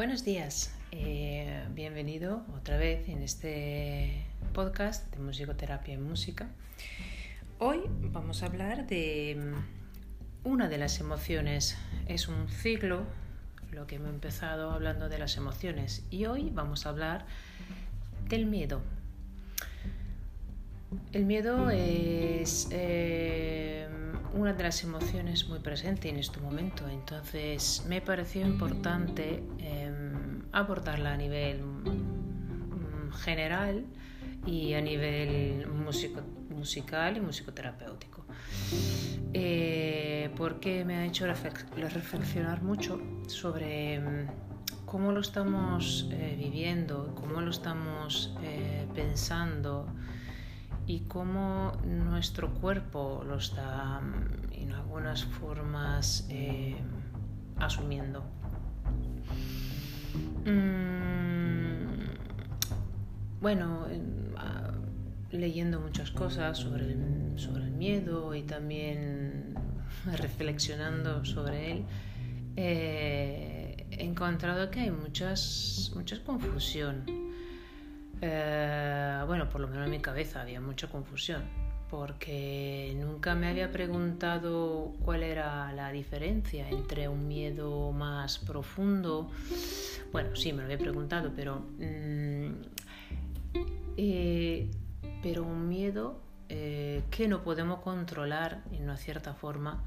Buenos 0.00 0.24
días, 0.24 0.74
eh, 0.92 1.62
bienvenido 1.74 2.42
otra 2.56 2.78
vez 2.78 3.06
en 3.10 3.20
este 3.20 4.24
podcast 4.54 5.14
de 5.14 5.18
musicoterapia 5.18 5.92
y 5.92 5.98
música. 5.98 6.48
Hoy 7.58 7.82
vamos 8.10 8.42
a 8.42 8.46
hablar 8.46 8.86
de 8.86 9.36
mm, 9.38 10.48
una 10.48 10.70
de 10.70 10.78
las 10.78 11.00
emociones. 11.00 11.76
Es 12.06 12.28
un 12.28 12.48
ciclo, 12.48 13.02
lo 13.72 13.86
que 13.86 13.96
hemos 13.96 14.08
empezado 14.08 14.70
hablando 14.70 15.10
de 15.10 15.18
las 15.18 15.36
emociones 15.36 16.02
y 16.08 16.24
hoy 16.24 16.48
vamos 16.50 16.86
a 16.86 16.88
hablar 16.88 17.26
del 18.26 18.46
miedo. 18.46 18.80
El 21.12 21.26
miedo 21.26 21.68
es... 21.68 22.68
Eh, 22.70 23.80
una 24.34 24.52
de 24.52 24.62
las 24.62 24.82
emociones 24.84 25.48
muy 25.48 25.58
presente 25.58 26.08
en 26.08 26.16
este 26.16 26.40
momento, 26.40 26.88
entonces 26.88 27.84
me 27.88 28.00
pareció 28.00 28.46
importante 28.46 29.42
em, 29.58 29.89
abordarla 30.52 31.12
a 31.12 31.16
nivel 31.16 31.62
mm, 31.62 33.12
general 33.12 33.84
y 34.46 34.74
a 34.74 34.80
nivel 34.80 35.66
musical 35.68 37.16
y 37.16 37.20
musicoterapéutico. 37.20 38.24
Eh, 39.32 40.30
porque 40.36 40.84
me 40.84 40.96
ha 40.96 41.04
hecho 41.04 41.26
reflexionar 41.26 42.62
mucho 42.62 43.00
sobre 43.28 43.94
em, 43.94 44.26
cómo 44.86 45.12
lo 45.12 45.20
estamos 45.20 46.08
eh, 46.10 46.36
viviendo, 46.38 47.14
cómo 47.14 47.40
lo 47.40 47.50
estamos 47.50 48.34
eh, 48.42 48.88
pensando 48.94 49.86
y 50.86 51.00
cómo 51.00 51.72
nuestro 51.84 52.52
cuerpo 52.54 53.22
lo 53.24 53.36
está 53.36 54.00
mm, 54.00 54.52
en 54.52 54.72
algunas 54.72 55.24
formas 55.24 56.26
asumiendo. 57.58 58.24
Mm, 60.44 62.10
bueno, 63.40 63.86
ah, 64.36 64.72
leyendo 65.30 65.80
muchas 65.80 66.10
cosas 66.10 66.58
sobre 66.58 66.84
el, 66.84 67.32
sobre 67.36 67.64
el 67.64 67.72
miedo 67.72 68.34
y 68.34 68.42
también 68.42 69.54
reflexionando 70.16 71.24
sobre 71.24 71.72
él, 71.72 71.84
eh, 72.56 73.86
he 73.90 74.04
encontrado 74.04 74.70
que 74.70 74.80
hay 74.80 74.90
muchas, 74.90 75.92
mucha 75.94 76.22
confusión. 76.24 77.04
Eh, 78.22 79.22
bueno, 79.26 79.48
por 79.48 79.60
lo 79.60 79.68
menos 79.68 79.86
en 79.86 79.92
mi 79.92 80.00
cabeza 80.00 80.42
había 80.42 80.60
mucha 80.60 80.88
confusión, 80.88 81.42
porque 81.90 82.94
nunca 82.96 83.34
me 83.34 83.48
había 83.48 83.72
preguntado 83.72 84.92
cuál 85.04 85.24
era 85.24 85.72
la 85.72 85.90
diferencia 85.90 86.68
entre 86.70 87.08
un 87.08 87.26
miedo 87.26 87.90
más 87.90 88.38
profundo. 88.38 89.28
Bueno, 90.12 90.36
sí, 90.36 90.52
me 90.52 90.58
lo 90.58 90.64
había 90.66 90.78
preguntado, 90.78 91.32
pero, 91.34 91.64
mm, 91.78 92.50
eh, 93.96 94.70
pero 95.20 95.42
un 95.42 95.68
miedo 95.68 96.20
eh, 96.48 97.02
que 97.10 97.26
no 97.26 97.42
podemos 97.42 97.80
controlar 97.80 98.62
en 98.72 98.84
una 98.84 98.96
cierta 98.96 99.34
forma, 99.34 99.82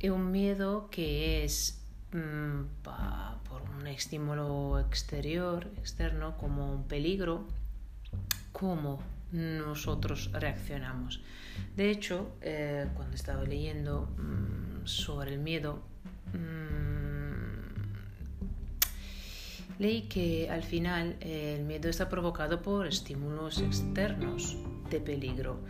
es 0.00 0.10
un 0.10 0.30
miedo 0.30 0.90
que 0.90 1.42
es 1.44 1.82
mm, 2.12 2.64
por 3.48 3.62
un 3.78 3.86
estímulo 3.86 4.78
exterior, 4.78 5.70
externo, 5.78 6.36
como 6.36 6.70
un 6.70 6.84
peligro, 6.84 7.46
cómo 8.52 8.98
nosotros 9.32 10.30
reaccionamos. 10.32 11.20
De 11.76 11.90
hecho, 11.90 12.32
eh, 12.40 12.88
cuando 12.94 13.14
estaba 13.14 13.44
leyendo 13.44 14.08
mm, 14.16 14.86
sobre 14.86 15.34
el 15.34 15.40
miedo, 15.40 15.82
mm, 16.32 17.48
leí 19.78 20.02
que 20.02 20.50
al 20.50 20.62
final 20.62 21.16
eh, 21.20 21.56
el 21.58 21.64
miedo 21.64 21.88
está 21.88 22.08
provocado 22.08 22.62
por 22.62 22.86
estímulos 22.86 23.60
externos 23.60 24.56
de 24.90 25.00
peligro. 25.00 25.60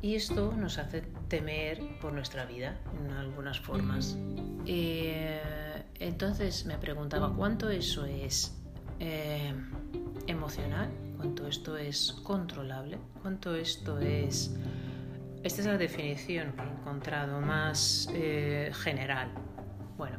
Y 0.00 0.14
esto 0.14 0.54
nos 0.56 0.78
hace 0.78 1.02
temer 1.28 1.80
por 2.00 2.12
nuestra 2.12 2.44
vida 2.44 2.78
en 3.00 3.10
algunas 3.10 3.58
formas. 3.58 4.16
Eh, 4.66 5.40
entonces 5.98 6.66
me 6.66 6.78
preguntaba 6.78 7.34
cuánto 7.34 7.68
eso 7.68 8.04
es 8.04 8.54
emocional, 10.28 10.88
cuánto 11.18 11.46
esto 11.46 11.76
es 11.76 12.12
controlable, 12.22 12.98
cuánto 13.20 13.54
esto 13.54 13.98
es... 13.98 14.54
Esta 15.42 15.60
es 15.60 15.66
la 15.66 15.78
definición 15.78 16.52
que 16.52 16.62
he 16.62 16.68
encontrado 16.68 17.40
más 17.40 18.08
eh, 18.12 18.72
general. 18.74 19.30
Bueno, 19.96 20.18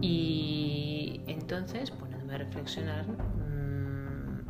y 0.00 1.22
entonces, 1.26 1.90
poniéndome 1.90 2.34
a 2.34 2.38
reflexionar, 2.38 3.06
mm, 3.06 4.46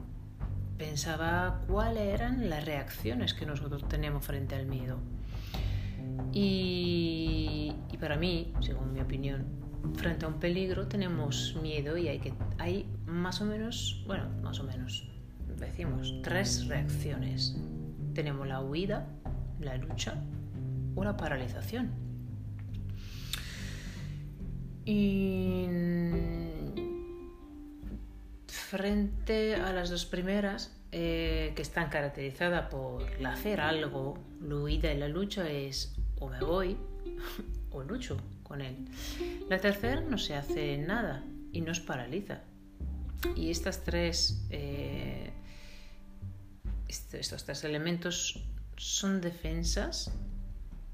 pensaba 0.77 1.63
cuáles 1.69 2.15
eran 2.15 2.51
las 2.51 2.65
reacciones 2.65 3.35
que 3.35 3.47
nosotros 3.47 3.87
tenemos 3.89 4.25
frente 4.25 4.57
al 4.57 4.67
miedo. 4.67 4.99
Y, 6.33 7.73
y 7.93 7.97
para 7.99 8.17
mí, 8.17 8.53
según 8.61 8.93
mi 8.93 9.01
opinión, 9.01 9.45
frente 9.95 10.25
a 10.25 10.29
un 10.29 10.41
peligro 10.41 10.89
tenemos 10.89 11.57
miedo 11.63 11.97
y 11.97 12.09
hay 12.09 12.19
que 12.19 12.33
hay 12.59 12.87
más 13.07 13.41
o 13.41 13.45
menos, 13.45 14.03
bueno, 14.07 14.29
más 14.43 14.59
o 14.59 14.65
menos 14.65 15.09
decimos 15.59 16.15
tres 16.23 16.67
reacciones. 16.67 17.57
Tenemos 18.15 18.47
la 18.47 18.61
huida, 18.61 19.07
la 19.61 19.77
lucha 19.77 20.23
o 20.95 21.05
la 21.05 21.17
paralización. 21.17 21.91
Y 24.85 25.67
frente 28.47 29.55
a 29.55 29.73
las 29.73 29.91
dos 29.91 30.07
primeras, 30.07 30.75
eh, 30.91 31.53
que 31.55 31.63
están 31.63 31.91
caracterizadas 31.91 32.71
por 32.71 33.05
hacer 33.27 33.61
algo, 33.61 34.19
la 34.41 34.57
huida 34.57 34.93
y 34.93 34.99
la 34.99 35.09
lucha 35.09 35.49
es 35.51 35.95
o 36.19 36.29
me 36.29 36.41
voy 36.41 36.77
o 37.71 37.83
lucho 37.83 38.17
con 38.43 38.63
él. 38.63 38.89
La 39.49 39.59
tercera 39.59 40.01
no 40.01 40.17
se 40.17 40.35
hace 40.35 40.79
nada 40.79 41.23
y 41.53 41.61
nos 41.61 41.81
paraliza. 41.81 42.41
Y 43.37 43.51
estas 43.51 43.85
tres, 43.85 44.47
eh, 44.51 45.31
estos 46.89 47.45
tres 47.45 47.65
elementos 47.65 48.45
son 48.77 49.21
defensas 49.21 50.11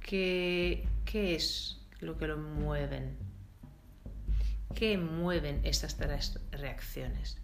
que, 0.00 0.86
¿qué 1.04 1.34
es 1.34 1.80
lo 2.00 2.18
que 2.18 2.26
lo 2.26 2.36
mueven? 2.36 3.16
¿Qué 4.74 4.98
mueven 4.98 5.60
estas 5.64 5.96
tres 5.96 6.40
reacciones? 6.50 7.38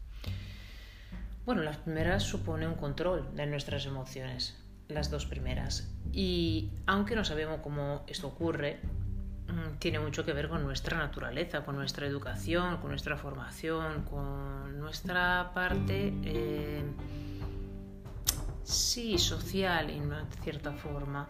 Bueno, 1.46 1.62
las 1.62 1.78
primeras 1.78 2.22
supone 2.22 2.66
un 2.66 2.74
control 2.74 3.34
de 3.34 3.46
nuestras 3.46 3.86
emociones, 3.86 4.56
las 4.88 5.10
dos 5.10 5.26
primeras. 5.26 5.88
Y 6.12 6.70
aunque 6.86 7.16
no 7.16 7.24
sabemos 7.24 7.60
cómo 7.62 8.04
esto 8.08 8.28
ocurre, 8.28 8.80
Mm, 9.50 9.78
tiene 9.78 9.98
mucho 9.98 10.24
que 10.24 10.32
ver 10.32 10.48
con 10.48 10.62
nuestra 10.62 10.96
naturaleza, 10.96 11.64
con 11.64 11.74
nuestra 11.76 12.06
educación, 12.06 12.76
con 12.78 12.90
nuestra 12.90 13.16
formación, 13.16 14.04
con 14.04 14.78
nuestra 14.78 15.50
parte, 15.54 16.12
eh, 16.22 16.82
sí, 18.70 19.18
social 19.18 19.90
en 19.90 20.02
una 20.02 20.26
cierta 20.42 20.72
forma. 20.72 21.28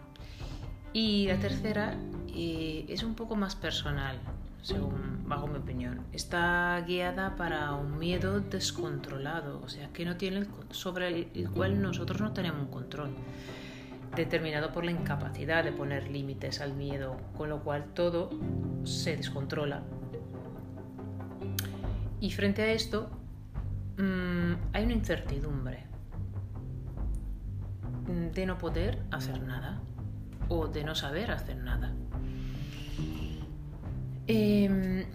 Y 0.93 1.27
la 1.27 1.39
tercera 1.39 1.95
eh, 2.27 2.85
es 2.87 3.03
un 3.03 3.15
poco 3.15 3.35
más 3.35 3.55
personal, 3.55 4.19
según 4.61 5.27
bajo 5.27 5.47
mi 5.47 5.57
opinión. 5.57 6.05
Está 6.11 6.83
guiada 6.85 7.35
para 7.35 7.73
un 7.73 7.97
miedo 7.97 8.41
descontrolado, 8.41 9.61
o 9.63 9.69
sea, 9.69 9.89
que 9.93 10.05
no 10.05 10.17
tiene 10.17 10.45
sobre 10.69 11.29
el 11.33 11.49
cual 11.49 11.81
nosotros 11.81 12.19
no 12.21 12.33
tenemos 12.33 12.67
control 12.69 13.11
determinado 14.15 14.73
por 14.73 14.83
la 14.83 14.91
incapacidad 14.91 15.63
de 15.63 15.71
poner 15.71 16.09
límites 16.09 16.59
al 16.59 16.73
miedo, 16.73 17.15
con 17.37 17.49
lo 17.49 17.63
cual 17.63 17.85
todo 17.93 18.29
se 18.83 19.15
descontrola. 19.15 19.83
Y 22.19 22.31
frente 22.31 22.61
a 22.61 22.71
esto 22.73 23.09
mm, 23.97 24.73
hay 24.73 24.83
una 24.83 24.93
incertidumbre 24.93 25.90
de 28.33 28.45
no 28.45 28.57
poder 28.57 28.99
hacer 29.11 29.41
nada 29.41 29.81
o 30.49 30.67
de 30.67 30.83
no 30.83 30.95
saber 30.95 31.31
hacer 31.31 31.57
nada. 31.57 31.93
Em, 34.27 35.05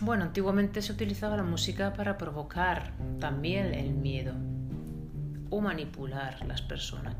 bueno, 0.00 0.24
antiguamente 0.24 0.82
se 0.82 0.92
utilizaba 0.92 1.36
la 1.36 1.42
música 1.42 1.92
para 1.92 2.18
provocar 2.18 2.92
también 3.18 3.74
el 3.74 3.92
miedo 3.92 4.34
o 5.50 5.60
manipular 5.60 6.44
las 6.46 6.62
personas. 6.62 7.14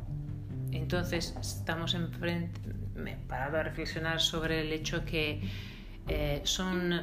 Entonces, 0.70 1.36
estamos 1.40 1.94
enfrente, 1.94 2.60
me 2.94 3.12
he 3.12 3.16
parado 3.16 3.58
a 3.58 3.62
reflexionar 3.62 4.20
sobre 4.20 4.62
el 4.62 4.72
hecho 4.72 5.04
que 5.04 5.42
eh, 6.08 6.40
son 6.44 7.02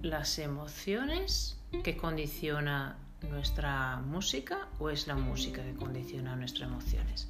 las 0.00 0.38
emociones 0.38 1.58
que 1.82 1.96
condiciona 1.96 2.98
nuestra 3.30 3.96
música 3.98 4.68
o 4.78 4.90
es 4.90 5.06
la 5.06 5.14
música 5.14 5.62
que 5.62 5.74
condiciona 5.74 6.36
nuestras 6.36 6.68
emociones. 6.68 7.28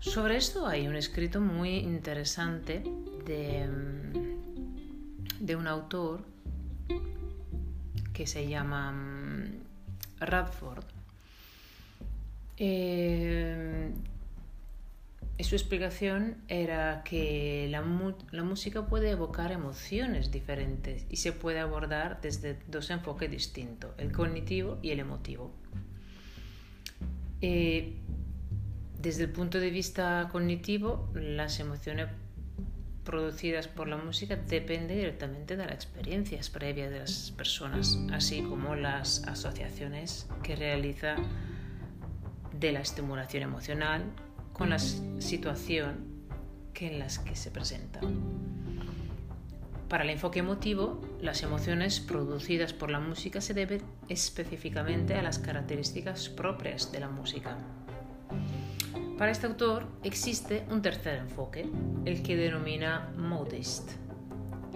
Sobre 0.00 0.36
esto 0.36 0.66
hay 0.66 0.88
un 0.88 0.96
escrito 0.96 1.40
muy 1.40 1.76
interesante 1.76 2.82
de, 3.24 3.68
de 5.38 5.56
un 5.56 5.66
autor 5.66 6.24
que 8.12 8.26
se 8.26 8.48
llama 8.48 8.92
mm, 8.92 9.44
Radford. 10.20 10.84
Eh, 12.56 13.90
su 15.40 15.56
explicación 15.56 16.36
era 16.48 17.02
que 17.04 17.66
la, 17.70 17.82
música 17.82 18.86
puede 18.86 19.10
evocar 19.10 19.50
emociones 19.50 20.30
diferentes 20.30 21.04
y 21.10 21.16
se 21.16 21.32
puede 21.32 21.58
abordar 21.58 22.20
desde 22.20 22.58
dos 22.68 22.90
enfoques 22.90 23.30
distintos, 23.30 23.92
el 23.98 24.12
cognitivo 24.12 24.78
y 24.82 24.90
el 24.90 25.00
emotivo. 25.00 25.52
Eh, 27.40 27.96
desde 29.00 29.24
el 29.24 29.30
punto 29.30 29.58
de 29.58 29.70
vista 29.70 30.28
cognitivo, 30.30 31.10
las 31.14 31.58
emociones 31.58 32.08
producidas 33.04 33.66
por 33.66 33.88
la 33.88 33.96
música 33.96 34.36
dependen 34.36 34.96
directamente 34.98 35.56
de 35.56 35.64
las 35.64 35.74
experiencias 35.74 36.50
previas 36.50 36.90
de 36.90 37.00
las 37.00 37.32
personas, 37.32 37.98
así 38.12 38.42
como 38.42 38.76
las 38.76 39.26
asociaciones 39.26 40.28
que 40.44 40.54
realiza 40.54 41.16
de 42.60 42.70
la 42.70 42.80
estimulación 42.80 43.42
emocional 43.42 44.04
con 44.62 44.70
la 44.70 44.78
situación 44.78 46.04
que 46.72 46.86
en 46.86 47.00
las 47.00 47.18
que 47.18 47.34
se 47.34 47.50
presenta. 47.50 47.98
Para 49.88 50.04
el 50.04 50.10
enfoque 50.10 50.38
emotivo, 50.38 51.00
las 51.20 51.42
emociones 51.42 51.98
producidas 51.98 52.72
por 52.72 52.88
la 52.88 53.00
música 53.00 53.40
se 53.40 53.54
deben 53.54 53.82
específicamente 54.08 55.16
a 55.16 55.22
las 55.22 55.40
características 55.40 56.28
propias 56.28 56.92
de 56.92 57.00
la 57.00 57.08
música. 57.08 57.58
Para 59.18 59.32
este 59.32 59.48
autor 59.48 59.88
existe 60.04 60.64
un 60.70 60.80
tercer 60.80 61.16
enfoque, 61.16 61.68
el 62.04 62.22
que 62.22 62.36
denomina 62.36 63.10
modest, 63.16 63.90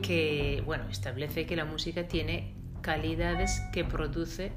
que 0.02 0.64
bueno, 0.66 0.88
establece 0.90 1.46
que 1.46 1.54
la 1.54 1.64
música 1.64 2.08
tiene 2.08 2.56
calidades 2.80 3.62
que 3.72 3.84
produce 3.84 4.50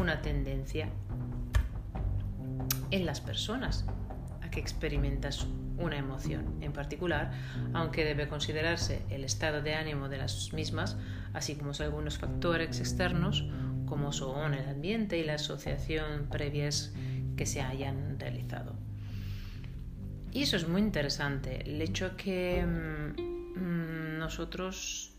una 0.00 0.22
tendencia 0.22 0.88
en 2.90 3.04
las 3.04 3.20
personas 3.20 3.84
a 4.46 4.50
que 4.50 4.60
experimentas 4.60 5.46
una 5.78 5.98
emoción 5.98 6.56
en 6.62 6.72
particular, 6.72 7.32
aunque 7.74 8.04
debe 8.04 8.28
considerarse 8.28 9.02
el 9.10 9.24
estado 9.24 9.62
de 9.62 9.74
ánimo 9.74 10.08
de 10.08 10.18
las 10.18 10.52
mismas, 10.52 10.96
así 11.34 11.56
como 11.56 11.72
algunos 11.78 12.18
factores 12.18 12.80
externos, 12.80 13.44
como 13.86 14.12
son 14.12 14.54
el 14.54 14.68
ambiente 14.68 15.18
y 15.18 15.24
la 15.24 15.34
asociación 15.34 16.28
previas 16.30 16.92
que 17.36 17.46
se 17.46 17.60
hayan 17.60 18.18
realizado. 18.18 18.74
Y 20.32 20.42
eso 20.42 20.56
es 20.56 20.68
muy 20.68 20.80
interesante, 20.80 21.62
el 21.62 21.80
hecho 21.80 22.16
que 22.16 22.64
mm, 22.64 24.18
nosotros 24.18 25.12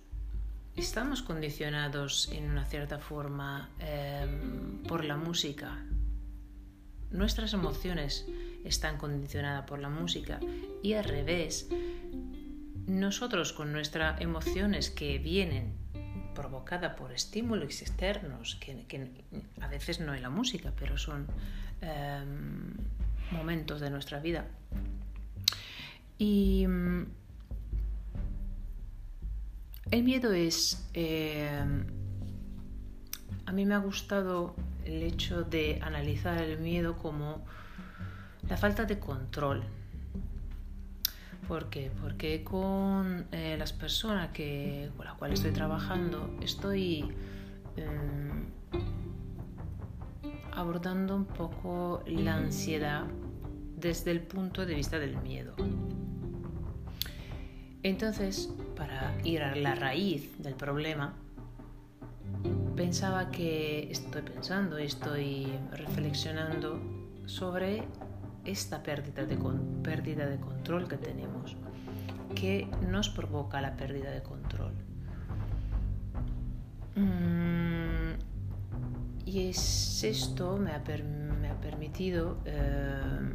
estamos 0.76 1.24
condicionados 1.24 2.30
en 2.32 2.52
una 2.52 2.66
cierta 2.66 3.00
forma 3.00 3.70
em, 3.80 4.84
por 4.84 5.06
la 5.06 5.18
música. 5.18 5.84
Nuestras 7.12 7.54
emociones 7.54 8.26
están 8.64 8.98
condicionadas 8.98 9.66
por 9.66 9.80
la 9.80 9.90
música 9.90 10.40
y 10.84 10.94
al 10.94 11.06
revés, 11.06 11.70
nosotros 12.86 13.54
con 13.54 13.72
nuestras 13.72 14.20
emociones 14.22 14.90
que 14.90 15.18
vienen 15.18 15.74
provocadas 16.36 16.96
por 16.96 17.12
estímulos 17.12 17.82
externos, 17.82 18.56
que, 18.56 19.26
a 19.60 19.68
veces 19.68 20.00
no 20.00 20.14
es 20.14 20.22
la 20.22 20.30
música, 20.30 20.74
pero 20.78 20.98
son 20.98 21.26
em, 21.82 22.74
momentos 23.32 23.82
de 23.82 23.90
nuestra 23.90 24.20
vida, 24.20 24.46
y 26.18 26.66
mm, 26.68 27.06
el 29.92 30.04
miedo 30.04 30.34
es... 30.34 30.88
Eh, 30.94 31.50
a 33.46 33.52
mí 33.54 33.66
me 33.66 33.76
ha 33.76 33.78
gustado 33.78 34.56
el 34.88 35.04
hecho 35.04 35.44
de 35.44 35.80
analizar 35.82 36.42
el 36.42 36.60
miedo 36.60 36.98
como 36.98 37.46
la 38.48 38.58
falta 38.58 38.86
de 38.86 39.00
control. 39.00 39.64
¿Por 41.48 41.70
qué? 41.70 41.92
Porque 42.02 42.44
con 42.44 43.26
eh, 43.32 43.56
las 43.58 43.74
personas 43.74 44.30
que, 44.32 44.90
con 44.98 45.06
las 45.06 45.16
cuales 45.16 45.40
estoy 45.40 45.54
trabajando 45.54 46.36
estoy 46.42 47.10
em, 47.78 48.46
abordando 50.52 51.16
un 51.16 51.26
poco 51.26 52.04
la 52.06 52.36
ansiedad 52.36 53.06
desde 53.78 54.12
el 54.12 54.22
punto 54.22 54.66
de 54.66 54.76
vista 54.76 55.00
del 55.00 55.18
miedo. 55.18 55.56
Entonces, 57.84 58.50
para 58.76 59.16
ir 59.24 59.44
a 59.44 59.56
la 59.56 59.76
raíz 59.76 60.42
del 60.42 60.56
problema, 60.56 61.14
pensaba 62.78 63.32
que 63.32 63.92
estoy 63.92 64.22
pensando, 64.22 64.78
estoy 64.78 65.48
reflexionando 65.72 66.80
sobre 67.26 67.84
esta 68.46 68.84
pérdida 68.84 69.26
de, 69.26 69.36
pérdida 69.84 70.28
de 70.28 70.40
control 70.40 70.88
que 70.88 70.98
tenemos. 70.98 71.58
¿Qué 72.36 72.68
nos 72.88 73.10
provoca 73.10 73.60
la 73.62 73.76
pérdida 73.76 74.12
de 74.12 74.22
control? 74.22 74.74
Mm, 76.96 78.14
y 79.26 79.50
es 79.50 80.04
esto 80.04 80.58
me 80.58 80.72
ha, 80.72 80.84
me 81.42 81.50
ha 81.50 81.60
permitido 81.60 82.38
eh, 82.46 83.34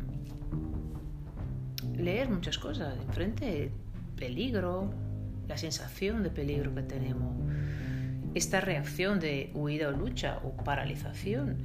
leer 1.97 2.31
muchas 2.31 2.59
cosas. 2.59 2.97
Enfrente 3.09 3.73
peligro, 4.17 4.95
la 5.49 5.59
sensación 5.59 6.23
de 6.23 6.31
peligro 6.31 6.73
que 6.77 6.83
tenemos, 6.83 7.35
esta 8.35 8.61
reacción 8.61 9.21
de 9.21 9.51
huida 9.55 9.89
o 9.89 9.93
lucha 9.93 10.39
o 10.45 10.53
paralización. 10.65 11.59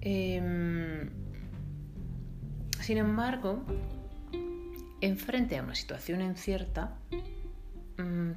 Em, 0.00 1.10
sin 2.80 2.98
embargo, 2.98 3.62
enfrente 5.00 5.58
a 5.58 5.62
una 5.62 5.74
situación 5.74 6.22
incierta, 6.22 6.96
mm, 7.98 8.30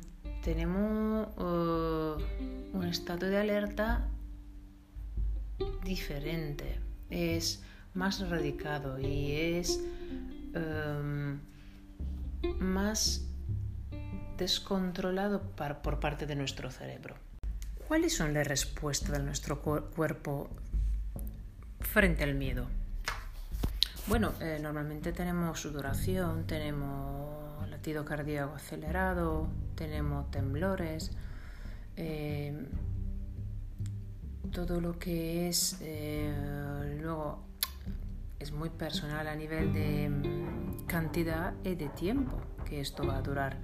tenemos 0.43 1.27
uh, 1.37 2.77
un 2.77 2.85
estado 2.85 3.27
de 3.29 3.37
alerta 3.37 4.09
diferente, 5.85 6.79
es 7.09 7.63
más 7.93 8.27
radicado 8.29 8.99
y 8.99 9.31
es 9.31 9.79
em, 10.53 11.39
más 12.59 13.25
descontrolado 14.37 15.41
por 15.41 15.99
parte 15.99 16.25
de 16.25 16.35
nuestro 16.35 16.71
cerebro. 16.71 17.15
¿Cuáles 17.87 18.15
son 18.15 18.33
las 18.33 18.47
respuestas 18.47 19.11
de 19.11 19.19
nuestro 19.19 19.61
cuerpo 19.61 20.49
frente 21.79 22.23
al 22.23 22.35
miedo? 22.35 22.67
Bueno, 24.07 24.33
eh, 24.41 24.59
normalmente 24.61 25.13
tenemos 25.13 25.59
sudoración, 25.61 26.45
tenemos 26.45 27.69
latido 27.69 28.03
cardíaco 28.03 28.55
acelerado, 28.55 29.47
tenemos 29.75 30.29
temblores, 30.29 31.11
eh, 31.95 32.65
todo 34.51 34.81
lo 34.81 34.99
que 34.99 35.47
es 35.47 35.77
eh, 35.81 36.99
luego 37.01 37.43
es 38.39 38.51
muy 38.51 38.69
personal 38.69 39.27
a 39.27 39.35
nivel 39.35 39.73
de 39.73 40.09
mm, 40.09 40.85
cantidad 40.85 41.53
y 41.63 41.75
de 41.75 41.87
tiempo 41.89 42.37
que 42.65 42.81
esto 42.81 43.05
va 43.05 43.17
a 43.17 43.21
durar. 43.21 43.57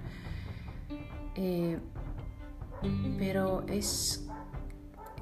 Eh, 1.34 1.78
pero 3.18 3.64
es 3.68 4.26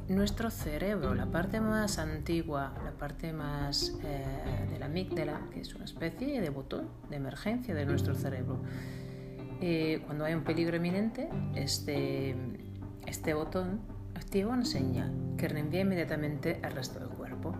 nuestro 0.09 0.50
cerebro, 0.50 1.15
la 1.15 1.27
parte 1.27 1.61
más 1.61 1.99
antigua, 1.99 2.73
la 2.85 2.93
parte 2.93 3.33
más 3.33 3.95
eh, 4.03 4.25
de 4.71 4.79
la 4.79 4.87
amígdala, 4.87 5.41
que 5.53 5.61
es 5.61 5.75
una 5.75 5.85
especie 5.85 6.41
de 6.41 6.50
botón 6.50 6.88
de 7.11 7.17
emergencia 7.17 7.75
de 7.75 7.85
nuestro 7.85 8.15
cerebro. 8.15 8.61
Eh, 9.61 10.03
cuando 10.07 10.25
hay 10.25 10.35
un 10.35 10.45
peligro 10.45 10.77
eminente, 10.77 11.29
este, 11.55 12.37
este 13.07 13.35
botón 13.35 13.81
activa 14.15 14.53
una 14.53 14.65
señal 14.65 15.12
que 15.37 15.49
reenvía 15.49 15.81
inmediatamente 15.81 16.61
al 16.62 16.73
resto 16.73 17.00
del 17.00 17.09
cuerpo. 17.09 17.55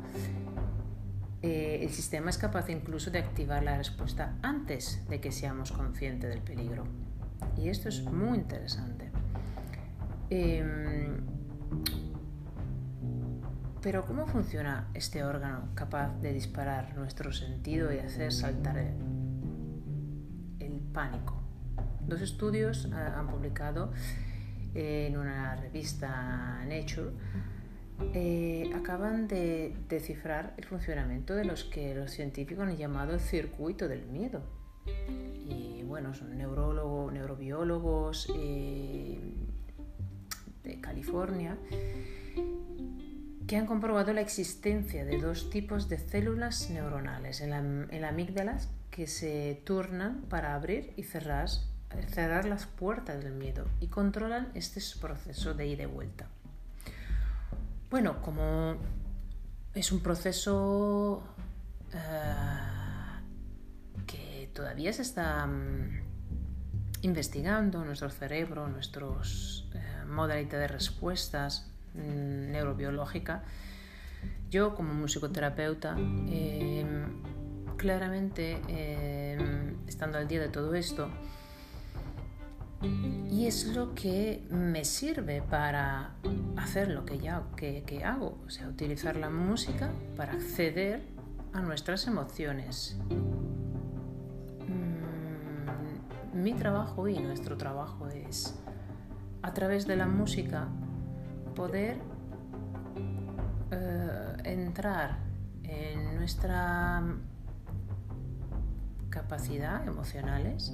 Eh, 1.43 1.81
el 1.83 1.90
sistema 1.90 2.31
es 2.31 2.38
capaz 2.38 2.69
incluso 2.69 3.11
de 3.11 3.19
activar 3.19 3.62
la 3.62 3.76
respuesta 3.76 4.37
antes 4.43 5.07
de 5.09 5.21
que 5.21 5.33
seamos 5.33 5.71
conscientes 5.71 6.31
del 6.31 6.40
peligro. 6.40 6.85
Y 7.57 7.68
esto 7.68 7.88
es 7.88 8.02
muy 8.04 8.38
interesante. 8.38 9.11
Em, 10.30 11.26
pero 13.83 14.04
¿cómo 14.04 14.26
funciona 14.26 14.88
este 14.95 15.25
órgano 15.25 15.71
capaz 15.75 16.21
de 16.21 16.33
disparar 16.33 16.97
nuestro 16.97 17.33
sentido 17.33 17.92
y 17.92 17.99
hacer 17.99 18.33
saltar 18.33 18.78
el, 18.78 18.95
el 20.61 20.80
pánico? 20.92 21.42
Dos 22.07 22.21
estudios 22.21 22.87
eh, 22.87 22.95
han 22.95 23.28
publicado 23.28 23.92
en 24.75 25.16
una 25.16 25.57
revista 25.57 26.64
Nature 26.66 27.12
eh, 28.14 28.71
acaban 28.76 29.26
de 29.26 29.76
descifrar 29.88 30.54
el 30.57 30.64
funcionamiento 30.64 31.35
de 31.35 31.45
los 31.45 31.64
que 31.64 31.95
los 31.95 32.12
científicos 32.12 32.68
han 32.68 32.76
llamado 32.76 33.14
el 33.14 33.21
circuito 33.21 33.88
del 33.88 34.07
miedo. 34.07 34.42
Y 34.87 35.67
bueno, 36.00 36.14
son 36.14 36.38
neurólogos, 36.38 37.12
neurobiólogos 37.12 38.28
eh, 38.37 39.19
de 40.62 40.81
California, 40.81 41.59
que 43.49 43.57
han 43.57 43.67
comprobado 43.67 44.12
la 44.12 44.21
existencia 44.21 45.05
de 45.05 45.19
dos 45.19 45.50
tipos 45.50 45.88
de 45.88 45.99
células 45.99 46.71
neuronales 46.71 47.40
en 47.40 47.50
la, 48.00 48.09
amígdala 48.09 48.59
que 48.93 49.09
se 49.09 49.61
turnan 49.64 50.21
para 50.28 50.55
abrir 50.55 50.93
y 50.97 51.02
cerrar, 51.02 51.49
cerrar 52.11 52.45
las 52.45 52.67
puertas 52.67 53.25
del 53.25 53.33
miedo 53.33 53.67
y 53.81 53.88
controlan 53.88 54.52
este 54.55 54.81
proceso 55.00 55.55
de 55.55 55.67
ida 55.67 55.83
y 55.83 55.87
vuelta. 55.87 56.28
Bueno, 57.90 58.23
como 58.23 58.76
es 59.75 59.90
un 59.90 59.99
proceso 59.99 61.25
eh, 61.93 62.77
todavía 64.58 64.92
se 64.92 65.02
está 65.02 65.46
mm, 65.46 66.00
investigando 67.02 67.84
nuestro 67.84 68.10
cerebro, 68.10 68.66
nuestras 68.66 69.64
eh, 69.72 70.56
de 70.56 70.66
respuestas 70.66 71.70
mm, 71.94 72.50
neurobiológicas, 72.50 73.44
yo 74.50 74.74
como 74.74 74.94
musicoterapeuta, 74.94 75.96
em, 75.96 77.22
claramente 77.76 78.60
em, 78.66 79.76
estando 79.86 80.18
al 80.18 80.26
día 80.26 80.40
de 80.40 80.48
todo 80.48 80.74
esto, 80.74 81.08
y 83.30 83.46
es 83.46 83.66
lo 83.76 83.94
que 83.94 84.44
me 84.50 84.84
sirve 84.84 85.40
para 85.40 86.14
hacer 86.56 86.88
lo 86.88 87.04
que, 87.04 87.20
ya, 87.20 87.44
que 87.54 88.02
hago, 88.04 88.42
o 88.44 88.50
sea, 88.50 88.66
utilizar 88.66 89.14
la 89.14 89.30
música 89.30 89.92
para 90.16 90.32
acceder 90.32 91.02
a 91.52 91.60
nuestras 91.60 92.08
emociones. 92.08 92.96
Mi 96.49 96.55
trabajo 96.55 97.07
y 97.09 97.19
nuestro 97.19 97.59
trabajo 97.59 98.09
es, 98.09 98.59
a 99.43 99.52
través 99.52 99.87
de 99.87 99.97
la 99.97 100.07
música, 100.07 100.67
poder 101.55 101.99
eh, 103.71 104.37
entrar 104.45 105.19
en 105.62 106.17
nuestra 106.17 107.02
capacidad 109.11 109.87
emocionales 109.87 110.73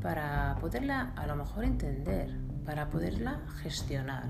para 0.00 0.56
poderla 0.58 1.12
a 1.16 1.26
lo 1.26 1.36
mejor 1.36 1.64
entender, 1.64 2.40
para 2.64 2.88
poderla 2.88 3.42
gestionar. 3.62 4.24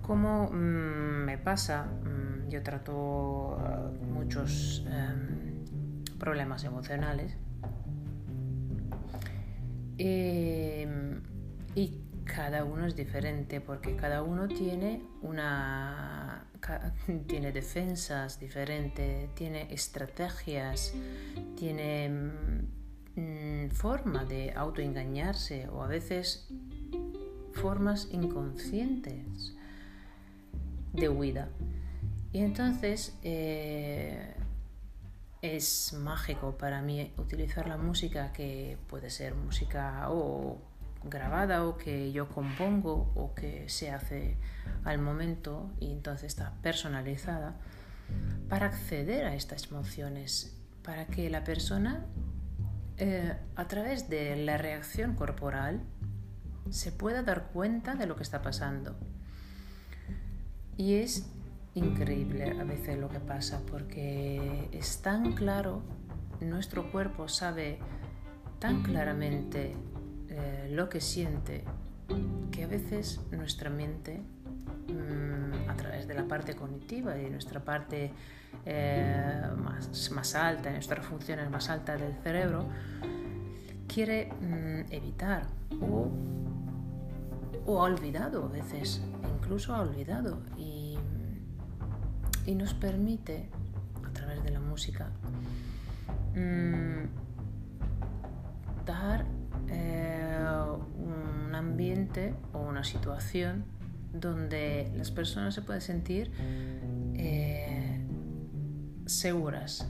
Como 0.00 0.48
mm, 0.50 1.26
me 1.26 1.36
pasa, 1.36 1.84
mm, 1.84 2.48
yo 2.48 2.62
trato 2.62 3.58
eh, 3.60 4.04
muchos 4.06 4.86
em, 4.88 6.04
problemas 6.18 6.64
emocionales 6.64 7.36
em, 9.98 11.22
y 11.74 11.98
cada 12.24 12.64
uno 12.64 12.86
es 12.86 12.96
diferente 12.96 13.60
porque 13.60 13.96
cada 13.96 14.22
uno 14.22 14.48
tiene 14.48 15.02
una 15.22 16.46
tiene 17.26 17.52
defensas 17.52 18.38
diferentes, 18.38 19.34
tiene 19.34 19.72
estrategias, 19.72 20.94
tiene 21.56 22.08
mm, 23.16 23.70
forma 23.70 24.24
de 24.24 24.52
autoengañarse 24.52 25.68
o 25.68 25.82
a 25.82 25.86
veces 25.86 26.48
formas 27.52 28.08
inconscientes 28.12 29.54
de 30.92 31.08
huida. 31.08 31.48
Y 32.32 32.38
entonces 32.40 33.18
eh, 33.22 34.34
es 35.42 35.92
mágico 35.92 36.56
para 36.56 36.82
mí 36.82 37.12
utilizar 37.18 37.66
la 37.66 37.76
música 37.76 38.32
que 38.32 38.78
puede 38.88 39.10
ser 39.10 39.34
música 39.34 40.06
o 40.08 40.62
grabada 41.04 41.66
o 41.66 41.76
que 41.76 42.12
yo 42.12 42.28
compongo 42.28 43.10
o 43.16 43.34
que 43.34 43.68
se 43.68 43.90
hace 43.90 44.36
al 44.84 44.98
momento 44.98 45.72
y 45.80 45.90
entonces 45.90 46.28
está 46.28 46.52
personalizada 46.62 47.56
para 48.48 48.66
acceder 48.66 49.24
a 49.26 49.34
estas 49.34 49.66
emociones, 49.66 50.56
para 50.84 51.06
que 51.06 51.28
la 51.28 51.42
persona 51.42 52.06
eh, 52.98 53.34
a 53.56 53.66
través 53.66 54.08
de 54.08 54.36
la 54.36 54.58
reacción 54.58 55.16
corporal 55.16 55.80
se 56.70 56.92
pueda 56.92 57.24
dar 57.24 57.48
cuenta 57.52 57.96
de 57.96 58.06
lo 58.06 58.14
que 58.14 58.22
está 58.22 58.42
pasando. 58.42 58.94
Y 60.76 60.94
es 60.94 61.26
increíble 61.74 62.56
a 62.60 62.64
veces 62.64 62.98
lo 62.98 63.08
que 63.08 63.20
pasa 63.20 63.60
porque 63.70 64.68
es 64.72 65.00
tan 65.00 65.32
claro, 65.32 65.82
nuestro 66.40 66.90
cuerpo 66.90 67.28
sabe 67.28 67.78
tan 68.58 68.82
claramente 68.82 69.74
eh, 70.28 70.68
lo 70.70 70.88
que 70.88 71.00
siente 71.00 71.64
que 72.50 72.64
a 72.64 72.66
veces 72.66 73.20
nuestra 73.30 73.70
mente 73.70 74.20
mm, 74.88 75.70
a 75.70 75.76
través 75.76 76.06
de 76.06 76.14
la 76.14 76.28
parte 76.28 76.54
cognitiva 76.54 77.18
y 77.18 77.30
nuestra 77.30 77.60
parte 77.60 78.12
eh, 78.66 79.42
más, 79.56 80.10
más, 80.10 80.34
alta, 80.34 80.70
nuestras 80.70 81.04
funciones 81.04 81.50
más 81.50 81.70
altas 81.70 82.00
del 82.00 82.14
cerebro, 82.22 82.66
quiere 83.88 84.30
mm, 84.40 84.92
evitar 84.92 85.46
o, 85.80 86.10
o, 87.66 87.80
ha 87.80 87.84
olvidado 87.84 88.44
a 88.44 88.48
veces, 88.48 89.02
incluso 89.38 89.74
ha 89.74 89.80
olvidado. 89.80 90.42
Y, 90.56 90.81
y 92.46 92.54
nos 92.54 92.74
permite 92.74 93.48
a 94.04 94.12
través 94.12 94.42
de 94.42 94.50
la 94.50 94.60
música 94.60 95.10
mm, 96.34 97.04
dar 98.84 99.24
eh, 99.68 100.44
un 100.96 101.54
ambiente 101.54 102.34
o 102.52 102.60
una 102.60 102.84
situación 102.84 103.64
donde 104.12 104.92
las 104.96 105.10
personas 105.10 105.54
se 105.54 105.62
pueden 105.62 105.80
sentir 105.80 106.30
eh, 107.14 108.00
seguras, 109.06 109.88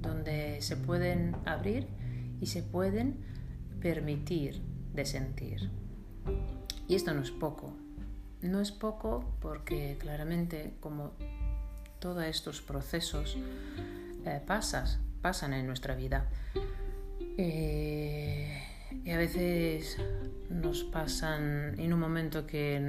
donde 0.00 0.60
se 0.60 0.76
pueden 0.76 1.36
abrir 1.46 1.86
y 2.40 2.46
se 2.46 2.62
pueden 2.62 3.16
permitir 3.80 4.62
de 4.92 5.06
sentir. 5.06 5.70
Y 6.88 6.94
esto 6.94 7.14
no 7.14 7.22
es 7.22 7.30
poco. 7.30 7.76
No 8.42 8.60
es 8.60 8.72
poco 8.72 9.36
porque 9.40 9.96
claramente 9.98 10.74
como 10.80 11.12
todos 12.02 12.24
estos 12.24 12.60
procesos 12.60 13.38
eh, 14.26 14.40
pasan 14.44 15.52
en 15.52 15.66
nuestra 15.68 15.94
vida. 15.94 16.26
Y 19.04 19.10
a 19.10 19.16
veces 19.16 19.98
nos 20.50 20.82
pasan 20.82 21.78
en 21.78 21.92
un 21.92 22.00
momento 22.00 22.44
que 22.44 22.80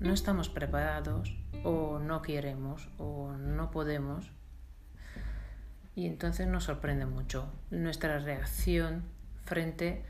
no 0.00 0.12
estamos 0.12 0.50
preparados 0.50 1.34
o 1.64 1.98
no 1.98 2.20
queremos 2.20 2.90
o 2.98 3.32
no 3.32 3.70
podemos. 3.70 4.30
Y 5.96 6.06
entonces 6.06 6.46
nos 6.46 6.64
sorprende 6.64 7.06
mucho 7.06 7.50
nuestra 7.70 8.18
reacción 8.18 9.02
frente 9.44 10.04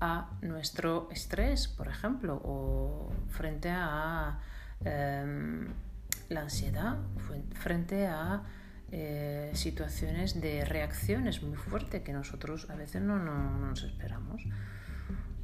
a 0.00 0.30
nuestro 0.42 1.08
estrés, 1.10 1.68
por 1.68 1.88
ejemplo, 1.88 2.40
o 2.44 3.10
frente 3.30 3.70
a 3.70 4.38
em, 4.84 5.72
la 6.34 6.42
ansiedad, 6.42 6.98
frente 7.54 8.06
a 8.06 8.42
eh, 8.90 9.50
situaciones 9.54 10.40
de 10.40 10.64
reacciones 10.64 11.42
muy 11.42 11.56
fuertes 11.56 12.02
que 12.02 12.12
nosotros 12.12 12.68
a 12.70 12.76
veces 12.76 13.02
no 13.02 13.18
nos 13.18 13.82
esperamos 13.82 14.42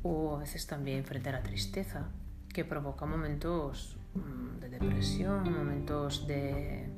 o 0.02 0.37
a 0.37 0.38
veces 0.40 0.66
también 0.66 1.04
frente 1.04 1.28
a 1.30 1.32
la 1.32 1.42
tristeza, 1.42 2.09
que 2.52 2.64
provoca 2.64 3.06
momentos 3.06 3.97
mm, 4.14 4.61
de 4.61 4.68
depresión, 4.68 5.52
momentos 5.52 6.26
de, 6.26 6.88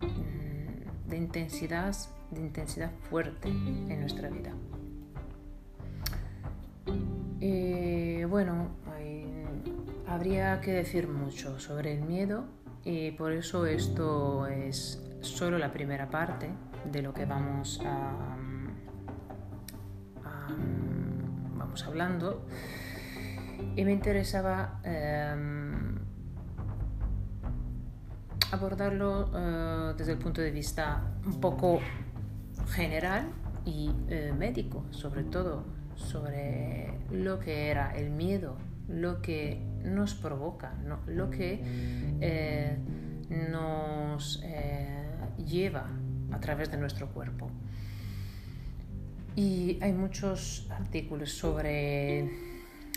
mm, 0.00 1.08
de, 1.08 1.16
intensidad, 1.16 1.94
de 2.30 2.40
intensidad 2.40 2.90
fuerte 3.10 3.48
en 3.48 4.00
nuestra 4.00 4.28
vida. 4.28 4.52
Y 7.40 8.24
bueno, 8.24 8.70
habría 10.08 10.60
que 10.60 10.72
decir 10.72 11.06
mucho 11.06 11.60
sobre 11.60 11.92
el 11.92 12.00
miedo 12.00 12.46
y 12.88 13.10
por 13.12 13.32
eso 13.32 13.66
esto 13.66 14.46
es 14.46 15.02
solo 15.20 15.58
la 15.58 15.70
primera 15.72 16.08
parte 16.08 16.48
de 16.90 17.02
lo 17.02 17.12
que 17.12 17.26
vamos 17.26 17.80
a 17.84 18.36
hablando. 21.86 22.44
Y 23.76 23.84
me 23.84 23.92
interesaba 23.92 24.80
em, 24.84 25.98
abordarlo 28.52 29.30
eh, 29.34 29.94
desde 29.96 30.12
el 30.12 30.18
punto 30.18 30.40
de 30.40 30.50
vista 30.50 31.02
un 31.26 31.40
poco 31.40 31.80
general 32.70 33.28
y 33.64 33.90
eh, 34.08 34.32
médico, 34.36 34.84
sobre 34.90 35.24
todo 35.24 35.64
sobre 35.96 37.00
lo 37.10 37.40
que 37.40 37.70
era 37.70 37.96
el 37.96 38.10
miedo, 38.10 38.56
lo 38.88 39.20
que 39.20 39.60
nos 39.82 40.14
provoca, 40.14 40.74
lo 41.06 41.30
que 41.30 41.60
eh, 42.20 42.67
lleva 45.48 45.86
a 46.30 46.40
través 46.40 46.70
de 46.70 46.76
nuestro 46.76 47.08
cuerpo. 47.08 47.50
Y 49.34 49.78
hay 49.80 49.92
muchos 49.92 50.66
artículos 50.70 51.30
sobre 51.30 52.28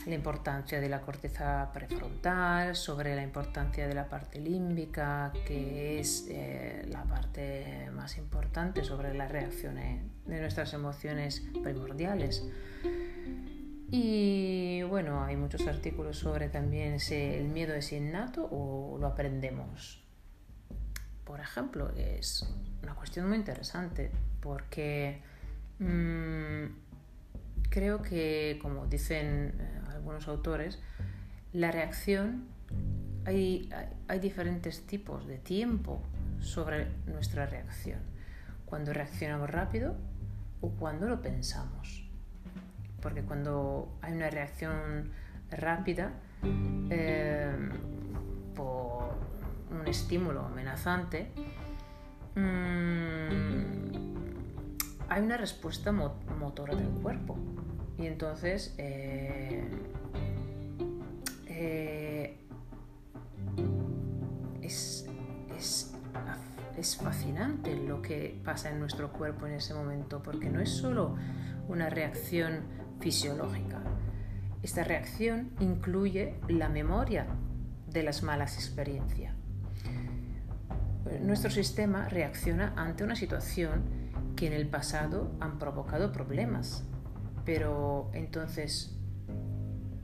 la 0.08 0.16
importancia 0.16 0.82
de 0.82 0.90
la 0.90 1.02
corteza 1.02 1.70
prefrontal, 1.72 2.76
sobre 2.76 3.16
la 3.16 3.22
importancia 3.22 3.88
de 3.88 3.94
la 3.94 4.10
parte 4.10 4.40
límbica, 4.40 5.32
que 5.46 6.00
es 6.00 6.28
eh, 6.30 6.86
la 6.90 7.04
parte 7.04 7.90
más 7.94 8.18
importante 8.18 8.84
sobre 8.84 9.14
las 9.14 9.32
reacciones 9.32 10.02
de 10.26 10.40
nuestras 10.40 10.74
emociones 10.74 11.44
primordiales. 11.62 12.44
Y 13.92 14.82
bueno, 14.84 15.24
hay 15.24 15.36
muchos 15.36 15.68
artículos 15.68 16.18
sobre 16.18 16.50
también 16.50 17.00
si 17.00 17.16
el 17.16 17.50
miedo 17.50 17.76
es 17.76 17.92
innato 17.92 18.48
o 18.50 18.98
lo 18.98 19.08
aprendemos. 19.08 20.02
Por 21.26 21.40
ejemplo, 21.40 21.92
es 21.96 22.48
una 22.84 22.96
cuestión 22.96 23.28
muy 23.28 23.38
interesante 23.38 24.12
porque 24.42 25.22
mm, 25.80 26.66
creo 27.70 28.02
que, 28.02 28.60
como 28.62 28.88
dicen 28.88 29.54
eh, 29.60 29.82
algunos 29.90 30.28
autores, 30.28 30.80
la 31.54 31.72
reacción, 31.72 32.48
hay, 33.26 33.70
hay, 34.08 34.20
diferentes 34.20 34.86
tipos 34.88 35.28
de 35.28 35.38
tiempo 35.38 36.02
sobre 36.40 36.88
nuestra 37.06 37.46
reacción. 37.46 38.00
Cuando 38.66 38.94
reaccionamos 38.94 39.50
rápido 39.50 39.96
o 40.62 40.70
cuando 40.70 41.08
lo 41.08 41.22
pensamos. 41.22 42.10
Porque 43.02 43.22
cuando 43.22 43.98
hay 44.02 44.14
una 44.14 44.30
reacción 44.30 45.12
rápida 45.50 46.14
eh, 46.90 47.52
estímulo 49.92 50.46
amenazante, 50.46 51.32
mm, 52.36 53.92
hay 55.10 55.22
una 55.22 55.38
respuesta 55.38 55.92
motora 55.92 56.76
del 56.76 56.90
cuerpo. 56.90 57.38
Y 57.98 58.08
entonces 58.08 58.74
eh, 58.78 59.64
eh, 61.48 62.40
es, 64.62 65.06
es, 66.78 66.98
fascinante 66.98 67.76
lo 67.76 68.02
que 68.02 68.42
pasa 68.44 68.72
en 68.72 68.80
nuestro 68.80 69.12
cuerpo 69.12 69.46
en 69.46 69.54
ese 69.54 69.74
momento, 69.74 70.24
porque 70.24 70.50
no 70.50 70.62
es 70.62 70.70
solo 70.70 71.16
una 71.68 71.90
reacción 71.90 72.62
fisiológica. 73.00 73.82
Esta 74.64 74.84
reacción 74.84 75.52
incluye 75.60 76.40
la 76.48 76.70
memoria 76.70 77.28
de 77.88 78.04
las 78.04 78.24
malas 78.24 78.56
experiencias. 78.56 79.41
Nuestro 81.22 81.52
sistema 81.52 82.08
reacciona 82.08 82.74
ante 82.78 83.04
una 83.04 83.16
situación 83.16 83.84
que 84.36 84.48
en 84.48 84.54
el 84.54 84.68
pasado 84.68 85.36
han 85.40 85.60
provocado 85.60 86.12
problemas, 86.12 86.84
pero 87.46 88.10
entonces 88.14 88.98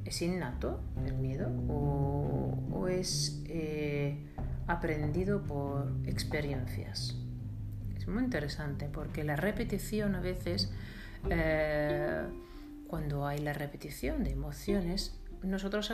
¿Es 0.07 0.21
innato 0.21 0.79
el 1.05 1.15
miedo 1.15 1.49
o, 1.67 2.87
es 2.87 3.43
eh, 3.47 4.17
aprendido 4.65 5.43
por 5.43 5.91
experiencias? 6.05 7.17
Es 7.97 8.07
muy 8.07 8.23
interesante 8.23 8.87
porque 8.87 9.25
la 9.25 9.35
repetición 9.35 10.15
a 10.15 10.21
veces, 10.21 10.71
eh, 11.29 12.23
cuando 12.87 13.27
hay 13.27 13.39
la 13.39 13.51
repetición 13.51 14.23
de 14.23 14.31
emociones, 14.31 15.19
nosotros 15.43 15.91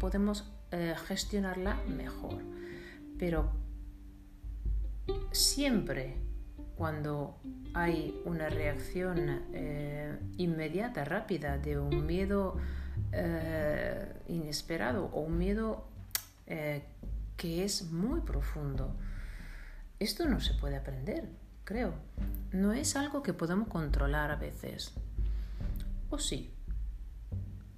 podemos 0.00 0.52
eh, 0.72 0.96
gestionarla 1.06 1.76
mejor. 1.86 2.42
Pero 3.16 3.52
siempre 5.30 6.16
cuando 6.76 7.38
hay 7.74 8.20
una 8.24 8.48
reacción 8.48 9.42
inmediata, 10.36 11.04
rápida 11.04 11.58
de 11.58 11.78
un 11.78 12.06
miedo 12.06 12.56
eh, 13.12 14.22
inesperado 14.28 15.06
o 15.12 15.20
un 15.20 15.36
miedo 15.36 15.86
eh, 16.46 16.82
que 17.36 17.64
es 17.64 17.90
muy 17.90 18.20
profundo. 18.20 18.96
Esto 19.98 20.26
no 20.28 20.40
se 20.40 20.54
puede 20.54 20.76
aprender, 20.76 21.28
creo. 21.64 21.94
No 22.52 22.72
es 22.72 22.96
algo 22.96 23.22
que 23.22 23.34
podamos 23.34 23.68
controlar 23.68 24.30
a 24.30 24.36
veces. 24.36 24.94
¿O 26.08 26.18
sí? 26.18 26.54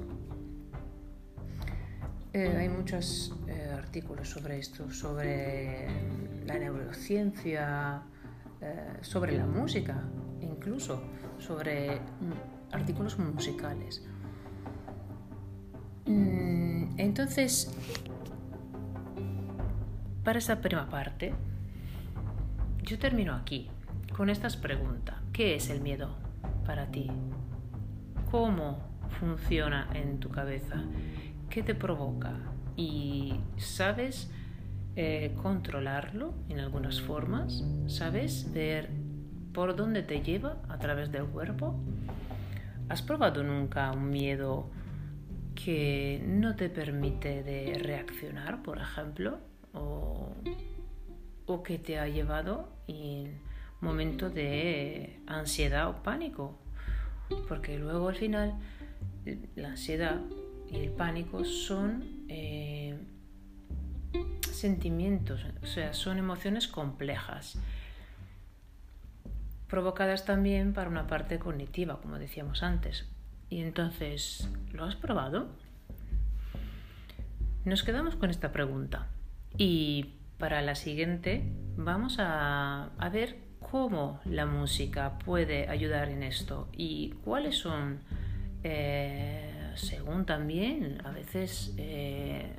Eh, 2.31 2.55
hay 2.57 2.69
muchos 2.69 3.35
artículos 3.73 4.29
sobre 4.29 4.59
esto, 4.59 4.89
sobre 4.93 5.89
la 6.45 6.57
neurociencia, 6.57 8.01
sobre 9.01 9.37
la 9.37 9.45
música, 9.45 10.01
incluso 10.39 11.03
sobre 11.37 11.99
artículos 12.71 13.19
musicales. 13.19 14.07
Mm, 16.05 16.99
entonces, 16.99 17.73
para 20.23 20.39
esta 20.39 20.59
primera 20.61 20.89
parte, 20.89 21.33
yo 22.83 22.99
termino 22.99 23.33
aquí 23.35 23.69
con 24.15 24.29
estas 24.29 24.57
preguntas. 24.57 25.15
¿Qué 25.31 25.55
es 25.55 25.69
el 25.69 25.81
miedo 25.81 26.15
para 26.65 26.87
ti? 26.91 27.09
¿Cómo 28.29 28.79
funciona 29.19 29.89
en 29.93 30.19
tu 30.19 30.29
cabeza? 30.29 30.83
¿Qué 31.49 31.63
te 31.63 31.75
provoca? 31.75 32.33
¿Y 32.75 33.35
sabes 33.57 34.29
eh, 34.95 35.35
controlarlo 35.41 36.33
en 36.49 36.59
algunas 36.59 37.01
formas? 37.01 37.63
¿Sabes 37.87 38.51
ver 38.53 38.89
por 39.53 39.75
dónde 39.75 40.03
te 40.03 40.21
lleva 40.21 40.57
a 40.67 40.77
través 40.77 41.11
del 41.11 41.25
cuerpo? 41.25 41.75
¿Has 42.89 43.01
probado 43.01 43.43
nunca 43.43 43.91
un 43.91 44.09
miedo 44.09 44.69
que 45.55 46.21
no 46.25 46.55
te 46.55 46.69
permite 46.69 47.43
de 47.43 47.77
reaccionar, 47.79 48.63
por 48.63 48.79
ejemplo? 48.79 49.39
o, 49.73 51.63
que 51.63 51.77
te 51.77 51.99
ha 51.99 52.07
llevado 52.07 52.69
en 52.87 53.39
momento 53.81 54.29
de 54.29 55.19
ansiedad 55.27 55.89
o 55.89 56.03
pánico. 56.03 56.57
Porque 57.47 57.77
luego 57.77 58.09
al 58.09 58.15
final 58.15 58.55
la 59.55 59.69
ansiedad 59.69 60.19
y 60.69 60.77
el 60.77 60.89
pánico 60.89 61.45
son 61.45 62.25
eh, 62.27 62.97
sentimientos, 64.51 65.45
o 65.61 65.65
sea, 65.65 65.93
son 65.93 66.17
emociones 66.17 66.67
complejas, 66.67 67.57
provocadas 69.67 70.25
también 70.25 70.73
para 70.73 70.89
una 70.89 71.07
parte 71.07 71.39
cognitiva, 71.39 71.99
como 72.01 72.19
decíamos 72.19 72.61
antes. 72.61 73.07
Y 73.49 73.61
entonces, 73.61 74.49
¿lo 74.71 74.85
has 74.85 74.95
probado? 74.95 75.47
Nos 77.65 77.83
quedamos 77.83 78.15
con 78.15 78.29
esta 78.29 78.51
pregunta. 78.51 79.07
Y 79.57 80.15
para 80.37 80.61
la 80.61 80.75
siguiente 80.75 81.43
vamos 81.77 82.17
a, 82.19 82.89
ver 83.11 83.37
cómo 83.59 84.19
la 84.25 84.45
música 84.45 85.17
puede 85.19 85.69
ayudar 85.69 86.09
en 86.09 86.23
esto 86.23 86.67
y 86.73 87.11
cuáles 87.23 87.57
son, 87.57 87.99
eh, 88.63 89.71
según 89.75 90.25
también 90.25 91.01
a 91.05 91.11
veces 91.11 91.73
eh, 91.77 92.51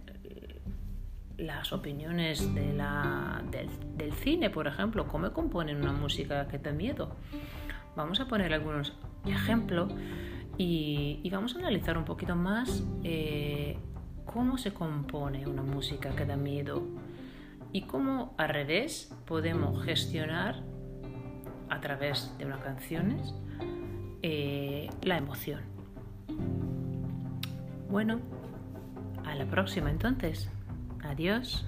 las 1.37 1.73
opiniones 1.73 2.55
de 2.55 2.73
la, 2.73 3.43
del, 3.51 4.13
cine, 4.13 4.51
por 4.51 4.67
ejemplo, 4.67 5.07
cómo 5.09 5.33
componen 5.33 5.77
una 5.83 5.93
música 5.93 6.47
que 6.49 6.59
da 6.59 6.73
miedo. 6.73 7.17
Vamos 7.97 8.21
a 8.21 8.27
poner 8.27 8.53
algunos 8.53 8.93
ejemplos 9.27 9.93
y, 10.57 11.29
vamos 11.31 11.57
a 11.57 11.59
analizar 11.59 11.99
un 11.99 12.05
poquito 12.05 12.37
más 12.37 12.83
eh, 13.03 13.77
cómo 14.25 14.59
se 14.59 14.73
compone 14.73 15.47
una 15.47 15.63
música 15.63 16.15
que 16.15 16.25
da 16.25 16.37
miedo 16.37 16.83
y 17.73 17.83
cómo 17.83 18.35
al 18.39 18.51
revés 18.51 19.13
podemos 19.27 19.85
gestionar 19.85 20.63
a 21.69 21.81
través 21.81 22.33
de 22.39 22.47
unas 22.47 22.61
canciones 22.61 23.35
eh, 24.23 24.89
la 25.03 25.19
emoción. 25.19 25.61
Bueno, 27.91 28.21
a 29.25 29.35
la 29.35 29.47
próxima 29.47 29.91
entonces. 29.91 30.49
Adiós. 31.03 31.67